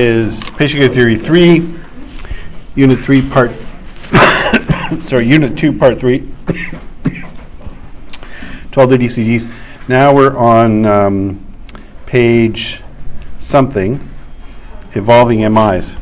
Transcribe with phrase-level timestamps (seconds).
[0.00, 1.74] is patient care theory three,
[2.76, 3.50] unit three, part,
[5.00, 6.20] sorry, unit two, part three.
[8.70, 9.52] 12 day DCGs.
[9.88, 11.44] Now we're on um,
[12.06, 12.80] page
[13.40, 13.94] something,
[14.94, 15.94] evolving MIs.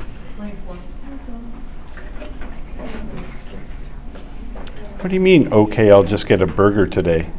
[4.92, 7.30] What do you mean, okay, I'll just get a burger today?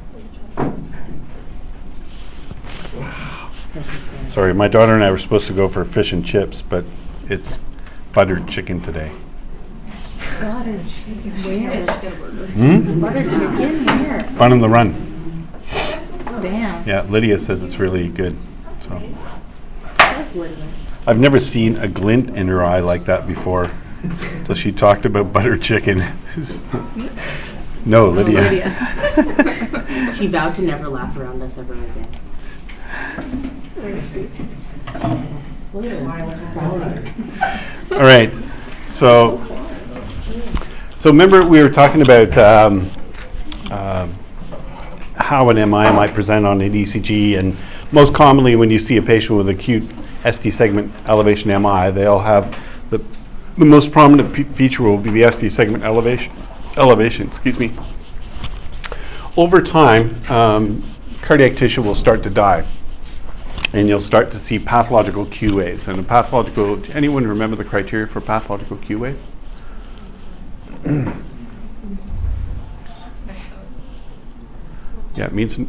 [4.37, 6.85] Sorry, my daughter and I were supposed to go for fish and chips, but
[7.27, 7.57] it's
[8.13, 9.11] buttered chicken today.
[10.39, 11.31] Buttered chicken.
[11.41, 11.87] Where?
[12.51, 13.01] Hmm?
[13.01, 13.85] Buttered chicken?
[13.87, 14.19] Where?
[14.19, 15.47] Fun on the run.
[16.39, 16.87] Damn.
[16.87, 18.35] Yeah, Lydia says it's really good.
[18.81, 19.01] So
[19.97, 20.67] That's Lydia.
[21.07, 23.71] I've never seen a glint in her eye like that before.
[24.45, 25.97] So she talked about buttered chicken.
[27.87, 28.41] no, Lydia.
[28.43, 30.13] Lydia.
[30.13, 32.05] She vowed to never laugh around us ever again.
[37.91, 38.33] All right.
[38.87, 39.37] So,
[40.97, 42.89] so remember we were talking about um,
[43.71, 44.13] um,
[45.15, 47.55] how an MI might present on an ECG, and
[47.91, 49.83] most commonly when you see a patient with acute
[50.29, 52.57] ST segment elevation MI, they all have
[52.89, 52.99] the
[53.55, 56.33] the most prominent fe- feature will be the ST segment elevation.
[56.77, 57.73] Elevation, excuse me.
[59.35, 60.83] Over time, um,
[61.21, 62.65] cardiac tissue will start to die
[63.73, 65.87] and you'll start to see pathological Q waves.
[65.87, 69.19] And a pathological, anyone remember the criteria for pathological Q wave?
[75.15, 75.59] yeah, it means,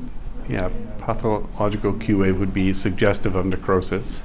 [0.48, 4.22] yeah, pathological Q wave would be suggestive of necrosis.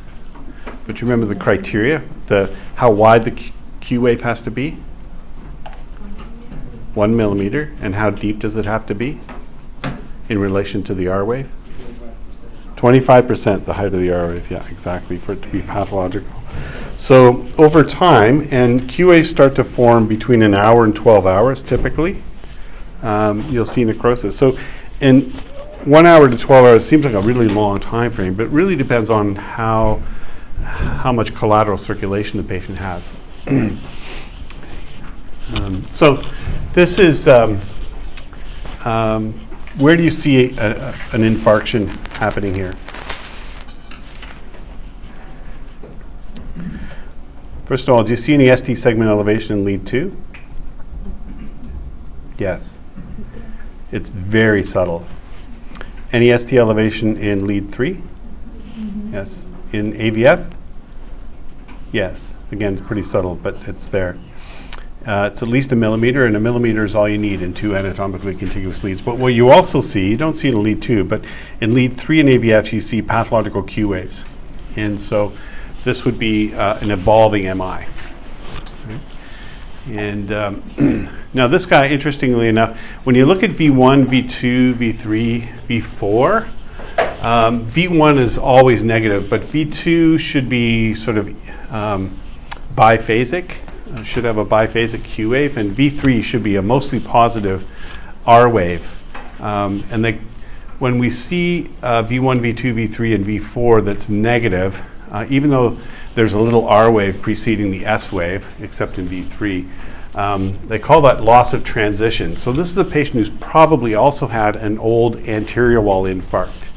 [0.85, 4.77] But you remember the criteria, the how wide the Q- Q wave has to be?
[6.93, 9.19] One millimeter, and how deep does it have to be
[10.29, 11.49] in relation to the R wave?
[12.83, 16.43] Twenty-five percent the height of the R wave, yeah, exactly, for it to be pathological.
[16.95, 21.63] So over time, and Q waves start to form between an hour and twelve hours
[21.63, 22.21] typically,
[23.01, 24.37] um, you'll see necrosis.
[24.37, 24.57] So
[24.99, 25.21] in
[25.85, 28.75] one hour to twelve hours seems like a really long time frame, but it really
[28.75, 30.01] depends on how
[30.61, 33.13] how much collateral circulation the patient has.
[35.61, 36.15] um, so
[36.73, 37.61] this is um,
[38.83, 39.33] um,
[39.77, 41.87] where do you see a, a, an infarction
[42.17, 42.73] happening here?
[47.65, 50.15] First of all, do you see any ST segment elevation in lead two?
[52.37, 52.79] Yes.
[53.91, 55.05] It's very subtle.
[56.11, 58.01] Any ST elevation in lead three?
[59.11, 59.47] Yes.
[59.71, 60.51] In AVF?
[61.93, 62.37] Yes.
[62.51, 64.17] Again, it's pretty subtle, but it's there.
[65.05, 67.75] Uh, it's at least a millimeter, and a millimeter is all you need in two
[67.75, 69.01] anatomically contiguous leads.
[69.01, 71.23] But what you also see, you don't see it in lead two, but
[71.61, 74.25] in lead three in AVF, you see pathological Q waves.
[74.75, 75.33] And so
[75.83, 77.85] this would be uh, an evolving MI.
[79.89, 87.25] And um, now, this guy, interestingly enough, when you look at V1, V2, V3, V4,
[87.25, 92.17] um, V1 is always negative, but V2 should be sort of um,
[92.75, 93.59] biphasic,
[93.93, 97.69] uh, should have a biphasic Q wave, and V3 should be a mostly positive
[98.25, 98.99] R wave.
[99.41, 100.05] Um, and
[100.79, 104.81] when we see uh, V1, V2, V3, and V4 that's negative,
[105.13, 105.77] uh, even though
[106.15, 109.69] there's a little R wave preceding the S wave, except in V3,
[110.15, 112.35] um, they call that loss of transition.
[112.35, 116.69] So this is a patient who's probably also had an old anterior wall infarct.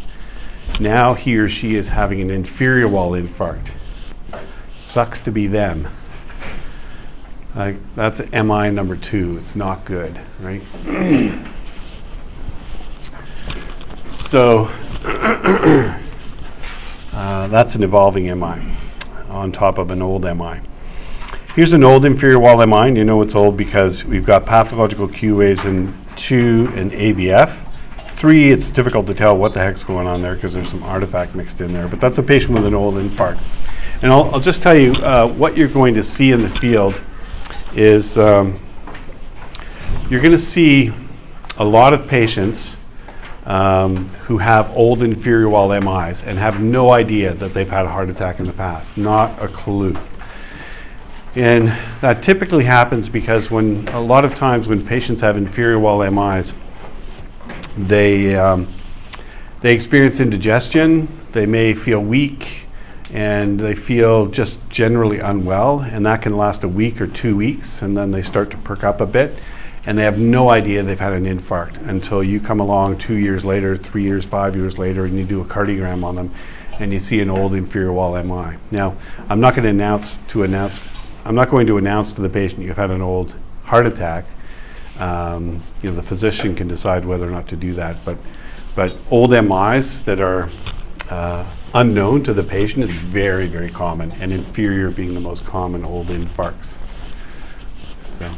[0.80, 3.72] Now he or she is having an inferior wall infarct.
[4.74, 5.88] Sucks to be them.
[7.54, 9.38] Like that's MI number two.
[9.38, 10.60] It's not good, right?
[14.06, 14.66] so
[17.26, 18.62] uh, that's an evolving MI
[19.28, 20.60] on top of an old MI.
[21.56, 25.09] Here's an old inferior wall MI, and you know it's old because we've got pathological
[25.09, 27.66] Q waves in two and AVF.
[28.10, 31.34] Three, it's difficult to tell what the heck's going on there because there's some artifact
[31.34, 33.41] mixed in there, but that's a patient with an old infarct.
[34.03, 37.03] And I'll, I'll just tell you uh, what you're going to see in the field
[37.74, 38.56] is um,
[40.09, 40.92] you're going to see
[41.59, 42.77] a lot of patients
[43.47, 47.89] um, who have old inferior wall MIs and have no idea that they've had a
[47.89, 49.97] heart attack in the past, not a clue.
[51.37, 51.69] And
[52.01, 56.54] that typically happens because when a lot of times when patients have inferior wall MIs,
[57.77, 58.66] they um,
[59.60, 62.66] they experience indigestion, they may feel weak,
[63.13, 67.83] and they feel just generally unwell, and that can last a week or two weeks,
[67.83, 69.34] and then they start to perk up a bit,
[69.86, 73.44] and they have no idea they've had an infarct until you come along two years
[73.44, 76.30] later, three years, five years later, and you do a cardiogram on them,
[76.80, 78.56] and you see an old inferior wall MI.
[78.72, 78.97] Now,
[79.28, 80.84] I'm not going to announce to announce,
[81.24, 84.24] I'm not going to announce to the patient you've had an old heart attack.
[84.98, 88.18] Um, you know, the physician can decide whether or not to do that, but
[88.74, 90.50] but old MIs that are
[91.10, 95.83] uh, unknown to the patient is very, very common, and inferior being the most common
[95.83, 96.77] old infarcts.
[97.98, 98.30] So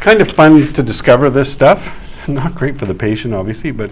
[0.00, 1.96] kind of fun to discover this stuff.
[2.28, 3.90] Not great for the patient, obviously, but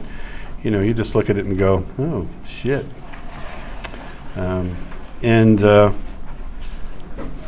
[0.62, 2.84] you know, you just look at it and go, "Oh shit."
[4.36, 4.76] Um,
[5.22, 5.92] and uh,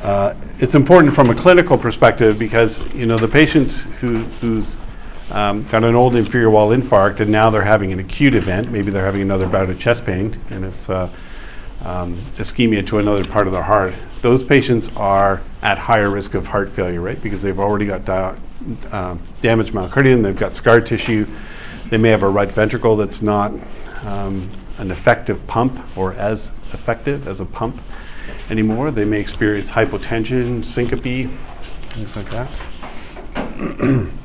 [0.03, 4.79] uh, it's important from a clinical perspective because you know the patients who who's
[5.31, 8.71] um, got an old inferior wall infarct and now they're having an acute event.
[8.71, 11.09] Maybe they're having another bout of chest pain and it's uh,
[11.85, 13.95] um, ischemia to another part of the heart.
[14.23, 17.21] Those patients are at higher risk of heart failure, right?
[17.21, 18.37] Because they've already got di-
[18.91, 21.27] uh, damaged myocardium, they've got scar tissue,
[21.89, 23.53] they may have a right ventricle that's not
[24.05, 24.49] um,
[24.79, 27.81] an effective pump or as effective as a pump
[28.51, 28.91] anymore.
[28.91, 31.31] They may experience hypotension, syncope,
[31.91, 32.51] things like that.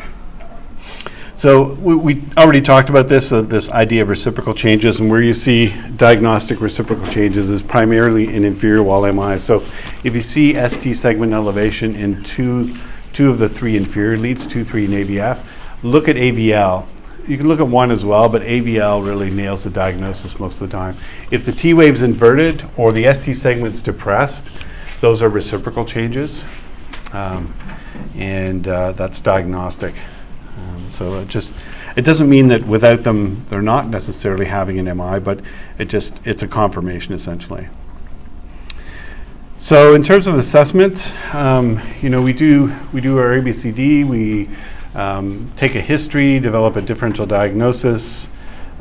[1.36, 5.22] So we, we already talked about this, uh, this idea of reciprocal changes, and where
[5.22, 9.38] you see diagnostic reciprocal changes is primarily in inferior wall MI.
[9.38, 9.58] So
[10.06, 12.74] if you see ST segment elevation in two,
[13.12, 15.46] two of the three inferior leads, two, three, and AVF,
[15.84, 16.88] look at AVL.
[17.28, 20.70] You can look at one as well, but AVL really nails the diagnosis most of
[20.70, 20.96] the time.
[21.32, 24.54] If the T wave's inverted or the ST segment's depressed,
[25.02, 26.46] those are reciprocal changes,
[27.12, 27.54] um,
[28.16, 29.96] and uh, that's diagnostic.
[30.96, 31.54] So it just
[31.98, 35.42] it doesn't mean that without them they're not necessarily having an MI, but
[35.78, 37.68] it just it's a confirmation essentially.
[39.58, 44.08] So in terms of assessment, um, you know we do we do our ABCD.
[44.08, 44.50] We
[44.96, 48.30] um, take a history, develop a differential diagnosis.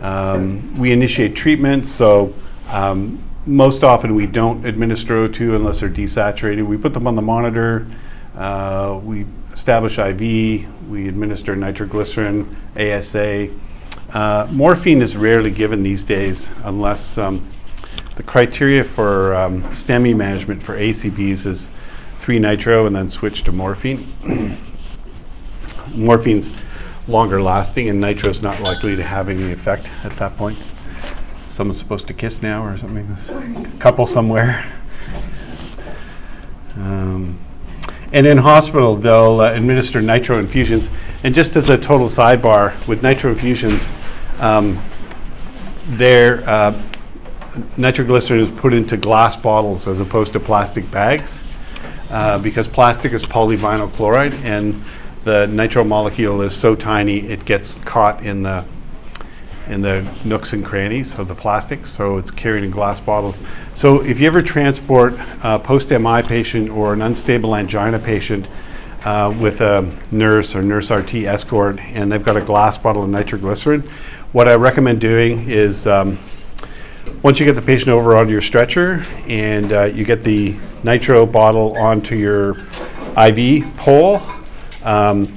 [0.01, 1.87] Um, we initiate treatment.
[1.87, 2.33] So
[2.69, 6.65] um, most often we don't administer O2 unless they're desaturated.
[6.65, 7.87] We put them on the monitor.
[8.37, 13.49] Uh, we establish IV, we administer nitroglycerin, ASA.
[14.13, 17.47] Uh, morphine is rarely given these days unless um,
[18.17, 21.71] the criteria for um, STEMI management for ACPs is
[22.19, 24.05] 3 nitro and then switch to morphine.
[25.95, 26.51] Morphine's
[27.07, 30.59] longer lasting and nitro is not likely to have any effect at that point.
[31.47, 33.07] Someone's supposed to kiss now or something.
[33.65, 34.65] A couple somewhere.
[36.77, 37.39] Um,
[38.15, 40.89] and in hospital, they'll uh, administer nitro infusions.
[41.25, 43.93] And just as a total sidebar, with nitro infusions,
[44.39, 44.81] um,
[45.89, 46.81] their uh,
[47.77, 51.43] nitroglycerin is put into glass bottles as opposed to plastic bags
[52.11, 54.81] uh, because plastic is polyvinyl chloride and
[55.25, 58.65] the nitro molecule is so tiny it gets caught in the
[59.69, 63.43] in the nooks and crannies of the plastic, so it's carried in glass bottles.
[63.73, 68.47] So if you ever transport a post-MI patient or an unstable angina patient
[69.05, 73.11] uh, with a nurse or nurse RT escort, and they've got a glass bottle of
[73.11, 73.83] nitroglycerin,
[74.33, 76.19] what I recommend doing is um,
[77.23, 81.25] once you get the patient over onto your stretcher and uh, you get the nitro
[81.25, 82.57] bottle onto your
[83.17, 84.23] IV pole,
[84.83, 85.29] um,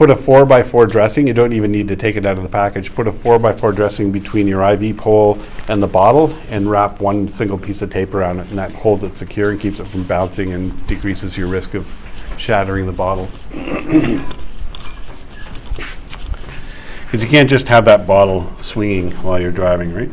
[0.00, 1.26] put a four by four dressing.
[1.26, 2.94] You don't even need to take it out of the package.
[2.94, 5.38] Put a four by four dressing between your IV pole
[5.68, 8.48] and the bottle and wrap one single piece of tape around it.
[8.48, 11.86] And that holds it secure and keeps it from bouncing and decreases your risk of
[12.38, 13.28] shattering the bottle.
[17.04, 20.10] Because you can't just have that bottle swinging while you're driving, right?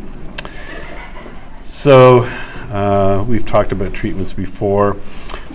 [1.62, 2.24] So
[2.72, 4.94] uh, we've talked about treatments before.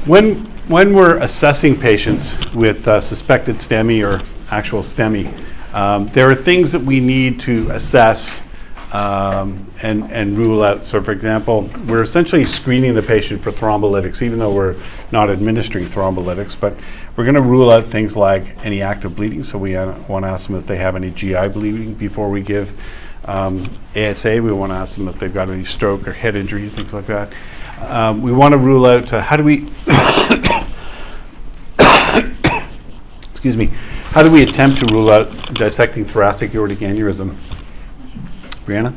[0.06, 0.36] When,
[0.72, 5.30] when we're assessing patients with uh, suspected STEMI or actual STEMI,
[5.74, 8.40] um, there are things that we need to assess
[8.92, 10.82] um, and, and rule out.
[10.82, 14.76] So, for example, we're essentially screening the patient for thrombolytics, even though we're
[15.12, 16.74] not administering thrombolytics, but
[17.16, 19.42] we're going to rule out things like any active bleeding.
[19.42, 22.40] So, we uh, want to ask them if they have any GI bleeding before we
[22.40, 22.82] give
[23.26, 23.62] um,
[23.94, 24.42] ASA.
[24.42, 27.06] We want to ask them if they've got any stroke or head injury, things like
[27.06, 27.30] that.
[27.78, 29.68] Um, we want to rule out uh, how do we,
[33.42, 33.66] excuse me,
[34.12, 37.30] how do we attempt to rule out dissecting thoracic aortic aneurysm?
[38.64, 38.94] Brianna?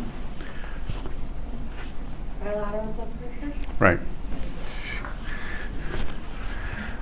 [2.44, 3.54] Bilateral blood pressure?
[3.80, 4.00] Right.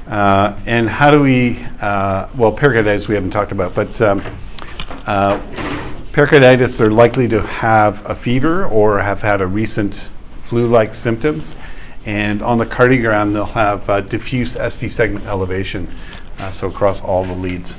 [0.07, 4.23] Uh, and how do we, uh, well, pericarditis we haven't talked about, but um,
[5.05, 5.37] uh,
[6.13, 11.57] pericarditis are likely to have a fever or have had a recent flu-like symptoms.
[12.05, 15.89] And on the cardiogram, they'll have uh, diffuse ST segment elevation,
[16.39, 17.75] uh, so across all the leads.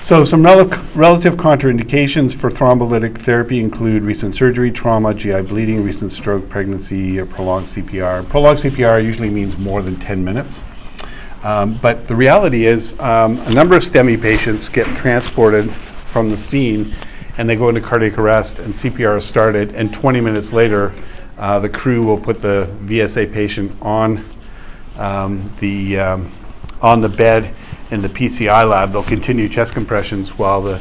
[0.00, 6.10] So some rel- relative contraindications for thrombolytic therapy include recent surgery, trauma, GI bleeding, recent
[6.10, 8.28] stroke, pregnancy, or prolonged CPR.
[8.28, 10.64] Prolonged CPR usually means more than 10 minutes.
[11.42, 16.36] Um, But the reality is, um, a number of STEMI patients get transported from the
[16.36, 16.92] scene,
[17.38, 20.92] and they go into cardiac arrest, and CPR is started, and 20 minutes later,
[21.38, 24.24] uh, the crew will put the VSA patient on
[24.98, 26.30] um, the, um,
[26.84, 27.52] on the bed
[27.90, 28.92] in the PCI lab.
[28.92, 30.74] They'll continue chest compressions while the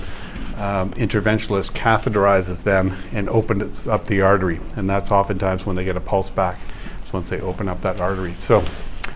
[0.58, 4.60] um, interventionalist catheterizes them and opens up the artery.
[4.76, 6.60] And that's oftentimes when they get a pulse back,
[7.06, 8.34] is once they open up that artery.
[8.34, 8.66] So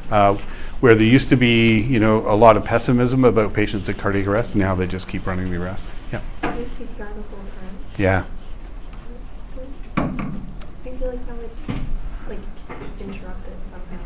[0.09, 0.35] uh,
[0.79, 4.25] where there used to be, you know, a lot of pessimism about patients at cardiac
[4.25, 5.89] arrest, now they just keep running the arrest.
[6.13, 6.21] Yeah.
[6.43, 7.77] You CPR the whole time.
[7.97, 8.23] Yeah.
[9.97, 11.51] I feel like that would,
[12.29, 12.39] like,
[13.01, 14.03] interrupt it somehow.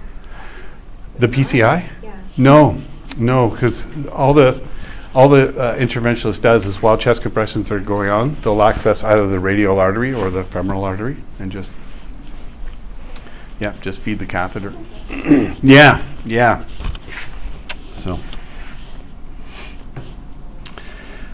[1.20, 2.01] The PCI?
[2.42, 2.82] No,
[3.20, 4.60] no, because all the,
[5.14, 9.28] all the uh, interventionist does is while chest compressions are going on, they'll access either
[9.28, 11.78] the radial artery or the femoral artery and just,
[13.60, 14.74] yeah, just feed the catheter.
[15.62, 16.66] yeah, yeah.
[17.94, 18.18] So.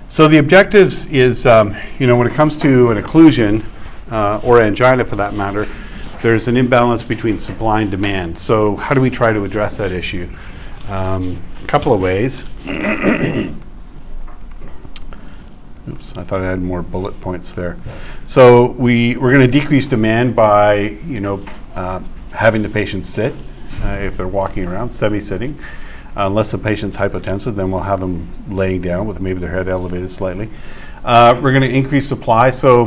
[0.09, 3.63] So the objectives is, um, you know, when it comes to an occlusion,
[4.11, 5.67] uh, or angina for that matter,
[6.21, 8.37] there's an imbalance between supply and demand.
[8.37, 10.29] So how do we try to address that issue?
[10.89, 12.43] Um, a couple of ways.
[15.89, 17.77] Oops, I thought I had more bullet points there.
[18.25, 20.75] So we, we're going to decrease demand by,
[21.05, 22.01] you know, uh,
[22.31, 23.33] having the patient sit
[23.83, 25.57] uh, if they're walking around, semi-sitting.
[26.15, 30.09] Unless the patient's hypotensive, then we'll have them laying down with maybe their head elevated
[30.09, 30.49] slightly.
[31.03, 32.49] Uh, we're going to increase supply.
[32.49, 32.85] So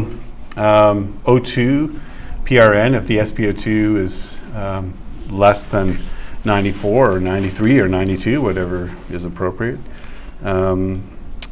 [0.56, 2.00] um, O2,
[2.44, 4.92] PRN, if the SpO2 is um,
[5.28, 5.98] less than
[6.44, 9.78] 94 or 93 or 92, whatever is appropriate.
[10.42, 11.04] Um,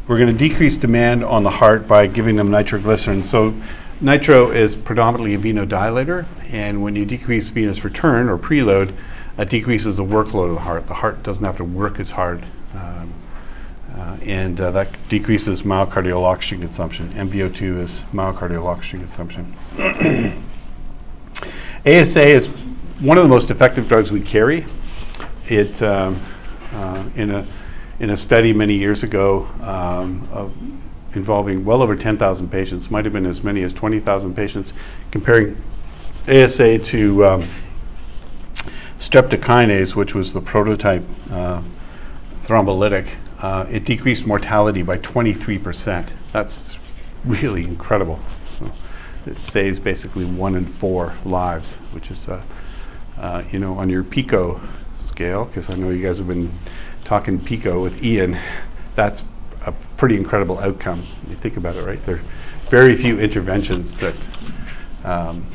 [0.07, 3.23] we're going to decrease demand on the heart by giving them nitroglycerin.
[3.23, 3.55] So
[4.01, 8.95] nitro is predominantly a venodilator, and when you decrease venous return or preload,
[9.37, 10.87] it decreases the workload of the heart.
[10.87, 12.43] The heart doesn't have to work as hard,
[12.75, 13.13] um,
[13.95, 17.11] uh, and uh, that decreases myocardial oxygen consumption.
[17.11, 19.55] MVO2 is myocardial oxygen consumption.
[21.87, 22.49] ASA is
[23.01, 24.65] one of the most effective drugs we carry.
[25.49, 26.21] It um,
[26.73, 27.47] uh, in a
[28.01, 30.29] in a study many years ago um,
[31.15, 34.73] involving well over 10,000 patients, might have been as many as 20,000 patients,
[35.11, 35.57] comparing
[36.29, 37.49] ASA to um,
[38.99, 41.63] streptokinase, which was the prototype uh,
[42.45, 43.17] thrombolytic.
[43.41, 46.11] Uh, it decreased mortality by 23%.
[46.33, 46.79] That's
[47.25, 48.21] really incredible.
[48.51, 48.71] So
[49.27, 52.43] it saves basically one in four lives, which is, uh,
[53.19, 54.61] uh, you know, on your PICO
[55.09, 56.53] scale, because I know you guys have been
[57.05, 58.39] talking PICO with Ian,
[58.95, 59.25] that's
[59.65, 61.03] a pretty incredible outcome.
[61.29, 62.05] You think about it, right?
[62.05, 62.23] There are
[62.69, 64.15] very few interventions that,
[65.05, 65.47] um,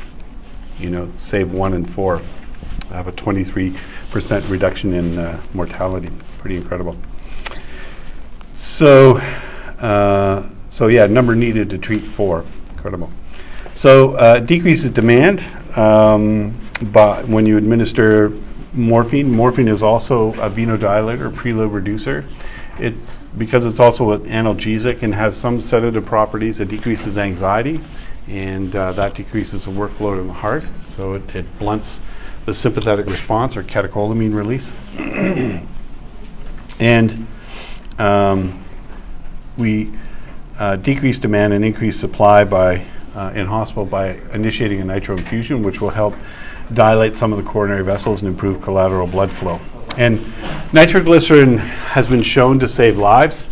[0.78, 2.20] you know, save one in four.
[2.90, 6.10] Have a 23% reduction in uh, mortality.
[6.38, 6.96] Pretty incredible.
[8.54, 9.16] So,
[9.78, 12.44] uh, so yeah, number needed to treat four.
[12.72, 13.10] Incredible.
[13.72, 15.42] So uh, decreases demand
[15.76, 16.54] um,
[16.92, 18.32] but when you administer
[18.74, 19.30] morphine.
[19.30, 22.24] Morphine is also a venodilator, preload reducer.
[22.78, 26.60] It's because it's also an analgesic and has some sedative properties.
[26.60, 27.80] It decreases anxiety,
[28.28, 30.64] and uh, that decreases the workload in the heart.
[30.82, 32.00] So it, it blunts
[32.44, 34.72] the sympathetic response or catecholamine release.
[36.80, 37.26] and
[37.98, 38.64] um,
[39.56, 39.92] we
[40.58, 45.62] uh, decrease demand and increase supply by uh, in hospital by initiating a nitro infusion,
[45.62, 46.14] which will help
[46.72, 49.60] dilate some of the coronary vessels and improve collateral blood flow.
[49.96, 50.20] And
[50.72, 53.48] nitroglycerin has been shown to save lives,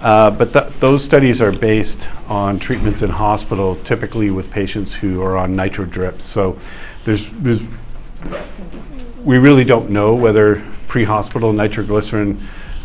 [0.00, 5.22] uh, but th- those studies are based on treatments in hospital, typically with patients who
[5.22, 6.24] are on nitro drips.
[6.24, 6.58] So
[7.04, 7.62] there's, there's
[9.24, 12.40] we really don't know whether pre-hospital nitroglycerin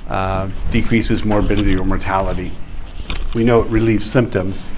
[0.08, 2.52] uh, decreases morbidity or mortality.
[3.36, 4.70] We know it relieves symptoms,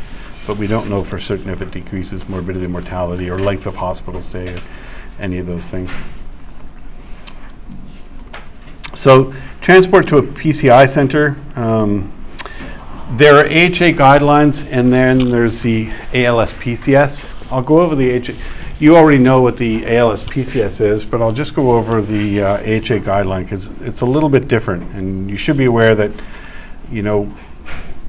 [0.47, 4.21] but we don't know for certain if it decreases morbidity, mortality, or length of hospital
[4.21, 4.61] stay, or
[5.19, 6.01] any of those things.
[8.93, 11.37] So, transport to a PCI center.
[11.55, 12.11] Um,
[13.17, 17.51] there are AHA guidelines, and then there's the ALS PCS.
[17.51, 18.33] I'll go over the AHA.
[18.79, 22.53] You already know what the ALS PCS is, but I'll just go over the uh,
[22.57, 26.11] AHA guideline because it's a little bit different, and you should be aware that,
[26.89, 27.31] you know,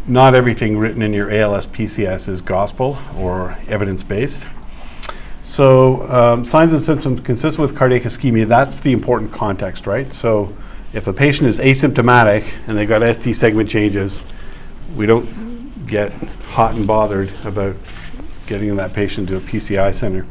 [0.06, 4.46] not everything written in your ALS PCS is gospel or evidence based.
[5.42, 10.12] So, um, signs and symptoms consistent with cardiac ischemia, that's the important context, right?
[10.12, 10.54] So,
[10.92, 14.24] if a patient is asymptomatic and they've got ST segment changes,
[14.94, 17.76] we don't get hot and bothered about
[18.46, 20.26] getting that patient to a PCI center.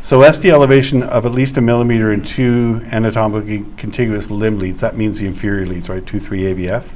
[0.00, 4.96] So ST elevation of at least a millimeter in two anatomically contiguous limb leads, that
[4.96, 6.92] means the inferior leads, right, two, three AVF.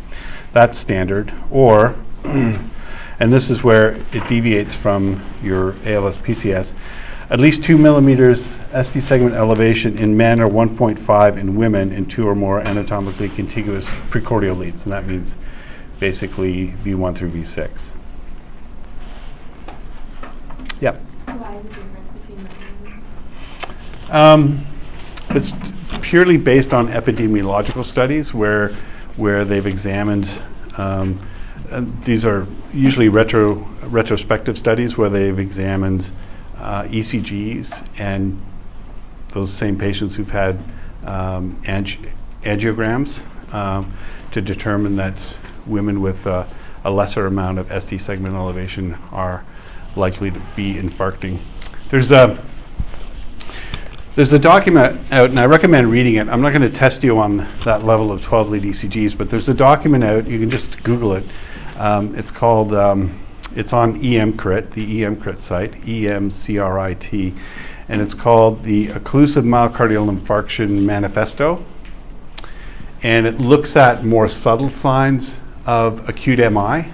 [0.53, 1.33] That's standard.
[1.51, 6.75] Or, and this is where it deviates from your ALS PCS,
[7.31, 12.29] at least two millimeters ST segment elevation in men or 1.5 in women in two
[12.29, 14.85] or more anatomically contiguous precordial leads.
[14.85, 15.37] And that means
[15.99, 17.93] basically V1 through V6.
[20.81, 20.97] Yep.
[20.97, 22.93] Why is the difference between
[24.09, 24.15] two?
[24.15, 24.67] Um,
[25.31, 25.53] It's
[26.03, 28.69] purely based on epidemiological studies where,
[29.17, 30.43] where they've examined,
[30.77, 31.19] um,
[31.81, 36.11] these are usually retro, retrospective studies where they've examined
[36.59, 38.41] uh, ECGs and
[39.31, 40.59] those same patients who've had
[41.05, 42.11] um, angi-
[42.43, 43.93] angiograms um,
[44.31, 46.45] to determine that women with uh,
[46.85, 49.45] a lesser amount of ST segment elevation are
[49.97, 51.39] likely to be infarcting.
[51.89, 52.43] There's a,
[54.15, 56.29] there's a document out, and I recommend reading it.
[56.29, 59.49] I'm not going to test you on that level of 12 lead ECGs, but there's
[59.49, 60.27] a document out.
[60.27, 61.25] You can just Google it.
[61.83, 63.11] Um, it's called, um,
[63.57, 67.35] it's on EMCRIT, the EMCRIT site, E-M-C-R-I-T,
[67.89, 71.65] and it's called the Occlusive Myocardial Infarction Manifesto.
[73.03, 76.85] And it looks at more subtle signs of acute MI,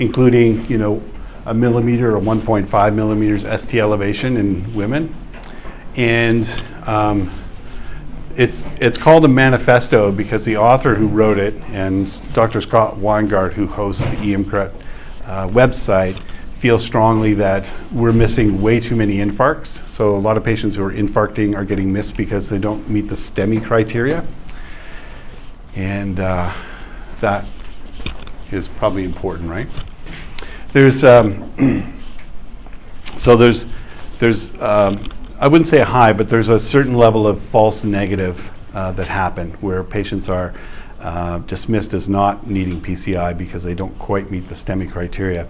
[0.00, 1.00] including, you know,
[1.44, 5.14] a millimeter or 1.5 millimeters ST elevation in women.
[5.94, 7.30] And um,
[8.36, 12.60] it's, it's called a manifesto because the author who wrote it, and Dr.
[12.60, 14.72] Scott Weingart, who hosts the EMCRIT
[15.24, 16.18] uh, website,
[16.52, 19.86] feels strongly that we're missing way too many infarcts.
[19.86, 23.08] So a lot of patients who are infarcting are getting missed because they don't meet
[23.08, 24.24] the STEMI criteria.
[25.74, 26.52] And uh,
[27.20, 27.46] that
[28.50, 29.68] is probably important, right?
[30.72, 31.52] There's, um,
[33.16, 33.66] so there's,
[34.18, 35.02] there's, um,
[35.38, 39.08] I wouldn't say a high, but there's a certain level of false negative uh, that
[39.08, 40.54] happen where patients are
[40.98, 45.46] uh, dismissed as not needing PCI because they don't quite meet the STEMI criteria.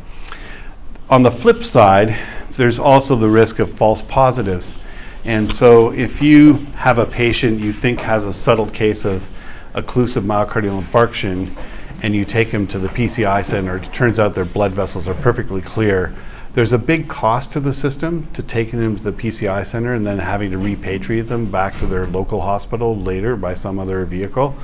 [1.09, 2.19] On the flip side,
[2.57, 4.77] there's also the risk of false positives.
[5.25, 9.31] And so if you have a patient you think has a subtle case of
[9.75, 11.57] occlusive myocardial infarction
[12.03, 15.15] and you take them to the PCI center, it turns out their blood vessels are
[15.15, 16.13] perfectly clear.
[16.57, 20.07] There's a big cost to the system to taking them to the PCI center and
[20.07, 24.57] then having to repatriate them back to their local hospital later by some other vehicle.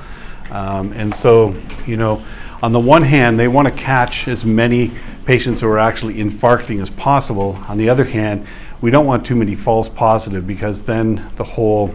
[0.49, 1.53] Um, and so,
[1.85, 2.25] you know,
[2.63, 4.89] on the one hand, they want to catch as many
[5.27, 7.59] patients who are actually infarcting as possible.
[7.67, 8.47] On the other hand,
[8.81, 11.93] we don't want too many false positive because then the whole,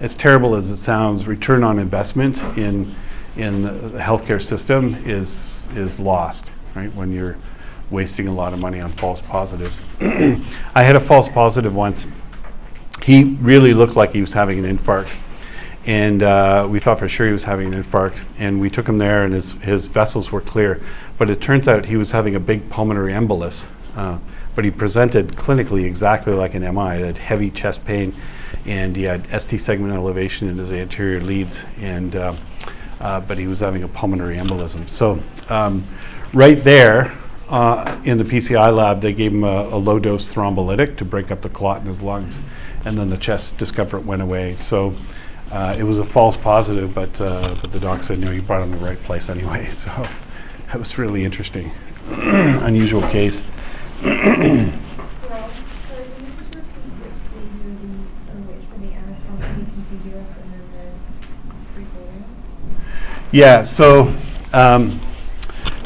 [0.00, 2.94] as terrible as it sounds, return on investment in
[3.36, 6.92] in the healthcare system is is lost, right?
[6.94, 7.36] When you're
[7.90, 9.82] wasting a lot of money on false positives.
[10.00, 12.06] I had a false positive once.
[13.02, 15.16] He really looked like he was having an infarct.
[15.86, 18.22] And uh, we thought for sure he was having an infarct.
[18.38, 20.80] And we took him there, and his, his vessels were clear.
[21.16, 23.68] But it turns out he was having a big pulmonary embolus.
[23.96, 24.18] Uh,
[24.54, 26.96] but he presented clinically exactly like an MI.
[26.96, 28.14] He had heavy chest pain,
[28.66, 31.64] and he had ST segment elevation in his anterior leads.
[31.80, 32.34] And uh,
[33.00, 34.88] uh, but he was having a pulmonary embolism.
[34.88, 35.84] So, um,
[36.32, 37.16] right there
[37.48, 41.30] uh, in the PCI lab, they gave him a, a low dose thrombolytic to break
[41.30, 42.42] up the clot in his lungs,
[42.84, 44.56] and then the chest discomfort went away.
[44.56, 44.94] So,
[45.50, 48.62] uh, it was a false positive, but, uh, but the doc said, no, you brought
[48.62, 49.68] him the right place anyway.
[49.78, 49.90] So,
[50.66, 51.70] that was really interesting.
[52.10, 53.42] Unusual case.
[54.02, 54.78] Well, so can
[56.26, 57.88] you just repeat which leads are the,
[58.28, 62.22] or which for the anatomically contiguous and then the precordial?
[63.32, 64.12] Yeah, so,
[64.52, 65.00] um,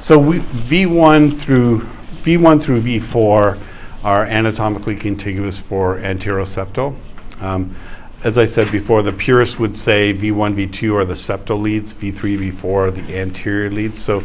[0.02, 3.56] so we, V1 through, V1 through V4
[4.02, 6.96] are anatomically contiguous for anteroseptal.
[7.40, 7.76] Um,
[8.24, 12.50] as I said before, the purists would say V1, V2 are the septal leads, V3,
[12.50, 14.02] V4 are the anterior leads.
[14.02, 14.24] So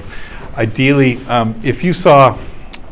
[0.55, 2.35] ideally, um, if you saw,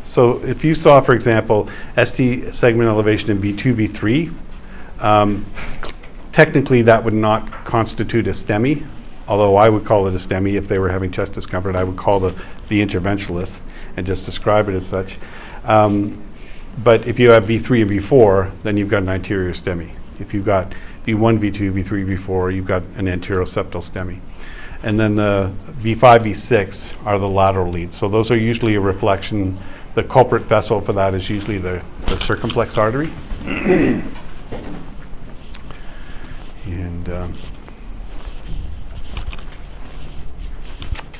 [0.01, 1.67] so if you saw, for example,
[1.97, 5.43] ST segment elevation in V2, V3, um,
[6.31, 8.85] technically that would not constitute a STEMI,
[9.27, 11.75] although I would call it a STEMI if they were having chest discomfort.
[11.75, 12.31] I would call the,
[12.67, 13.61] the interventionalist
[13.97, 15.17] and just describe it as such.
[15.63, 16.21] Um,
[16.83, 19.91] but if you have V3 and V4, then you've got an anterior STEMI.
[20.19, 20.73] If you've got
[21.05, 24.19] V1, V2, V3, V4, you've got an anteroseptal STEMI.
[24.83, 27.95] And then the V5, V6 are the lateral leads.
[27.95, 29.57] So those are usually a reflection.
[29.95, 33.09] The culprit vessel for that is usually the, the circumflex artery.
[33.45, 34.03] and
[37.09, 37.33] um,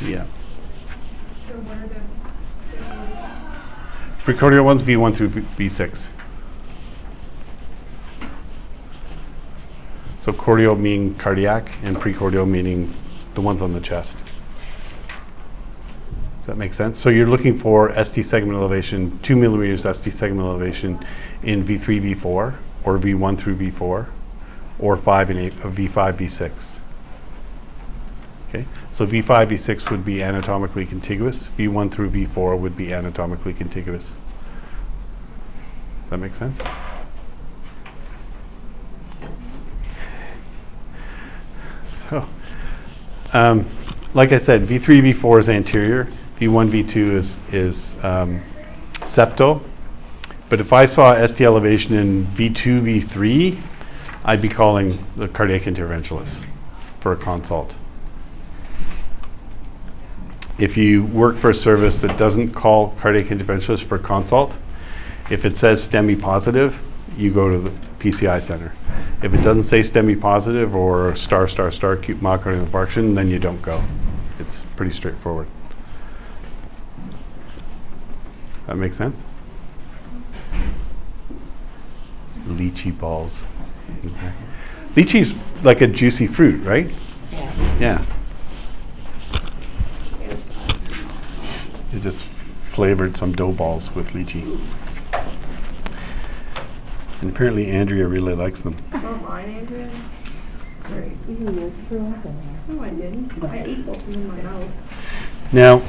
[0.02, 0.26] yeah.
[1.48, 2.00] So what are the
[4.26, 6.12] Precordial ones, V1 through V- V6.
[10.18, 12.92] So cordial meaning cardiac and precordial meaning
[13.36, 14.24] the ones on the chest.
[16.38, 16.98] Does that make sense?
[16.98, 21.00] So you're looking for ST segment elevation, 2 millimeters ST segment elevation
[21.44, 24.08] in V3, V4, or V1 through V4,
[24.80, 26.80] or 5 and 8, uh, V5, V6.
[28.56, 31.50] Okay, so V5, V6 would be anatomically contiguous.
[31.50, 34.16] V1 through V4 would be anatomically contiguous.
[36.02, 36.62] Does that make sense?
[41.86, 42.26] So,
[43.34, 43.66] um,
[44.14, 46.08] like I said, V3, V4 is anterior.
[46.40, 48.40] V1, V2 is, is um,
[49.02, 49.62] septal.
[50.48, 53.60] But if I saw ST elevation in V2, V3,
[54.24, 56.46] I'd be calling the cardiac interventionalist
[57.02, 57.76] for a consult.
[60.58, 64.58] If you work for a service that doesn't call cardiac interventionalist for consult,
[65.30, 66.82] if it says STEMI positive,
[67.18, 68.74] you go to the PCI center.
[69.22, 73.40] If it doesn't say STEMI positive or star, star, star acute myocardial infarction, then you
[73.40, 73.84] don't go.
[74.40, 75.48] It's pretty straightforward.
[78.68, 79.24] That makes sense?
[82.48, 83.46] Lychee balls.
[84.96, 86.90] Lychee's like a juicy fruit, right?
[87.32, 87.78] Yeah.
[87.80, 88.06] Yeah.
[92.06, 94.60] Just flavored some dough balls with lychee.
[97.20, 98.76] And apparently Andrea really likes them.
[98.94, 99.90] Oh, mine, Andrea.
[100.84, 101.12] Sorry.
[101.28, 102.36] You threw up in
[102.68, 102.76] there.
[102.76, 103.44] No, I didn't.
[103.44, 105.52] I ate both of them in my mouth.
[105.52, 105.82] Now,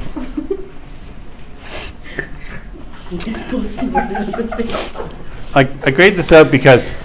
[3.11, 5.55] You just pulled some out of the sink.
[5.55, 6.95] I, I grade this out because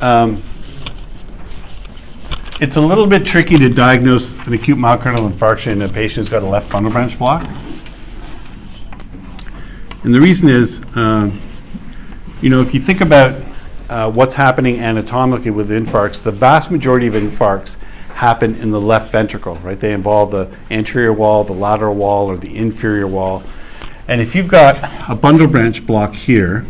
[0.00, 0.42] um,
[2.58, 6.30] it's a little bit tricky to diagnose an acute myocardial infarction in a patient who's
[6.30, 7.46] got a left bundle branch block.
[10.04, 11.40] And the reason is, um,
[12.42, 13.42] you know, if you think about
[13.88, 19.10] uh, what's happening anatomically with infarcts, the vast majority of infarcts happen in the left
[19.10, 19.80] ventricle, right?
[19.80, 23.42] They involve the anterior wall, the lateral wall, or the inferior wall.
[24.06, 26.66] And if you've got a bundle branch block here,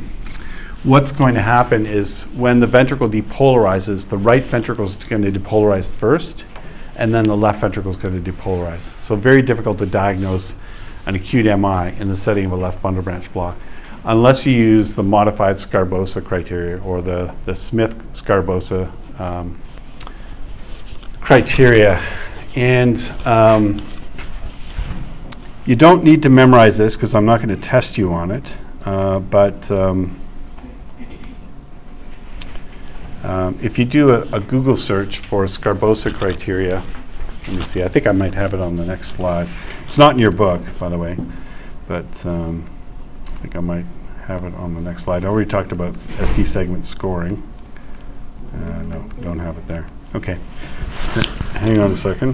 [0.84, 5.32] what's going to happen is when the ventricle depolarizes, the right ventricle is going to
[5.32, 6.46] depolarize first,
[6.94, 8.92] and then the left ventricle is going to depolarize.
[9.00, 10.54] So very difficult to diagnose
[11.06, 13.56] an acute MI in the setting of a left bundle branch block,
[14.04, 19.58] unless you use the modified Sgarbossa criteria or the, the Smith-Sgarbossa um,
[21.20, 22.02] criteria.
[22.56, 23.82] And um,
[25.66, 28.56] you don't need to memorize this because I'm not going to test you on it,
[28.84, 30.18] uh, but um,
[33.22, 36.82] um, if you do a, a Google search for Sgarbossa criteria,
[37.46, 39.48] let me see, I think I might have it on the next slide.
[39.84, 41.16] It's not in your book, by the way,
[41.86, 42.64] but um,
[43.22, 43.84] I think I might
[44.22, 45.24] have it on the next slide.
[45.24, 47.42] I already talked about ST segment scoring.
[48.54, 49.86] Uh, no, don't have it there.
[50.14, 50.38] Okay.
[51.52, 52.32] Hang on a second.